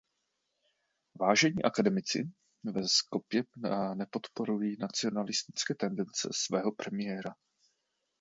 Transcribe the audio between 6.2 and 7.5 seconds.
svého premiéra.